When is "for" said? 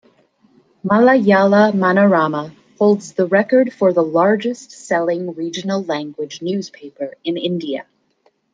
3.71-3.93